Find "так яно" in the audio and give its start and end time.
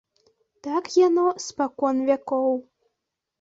0.67-1.25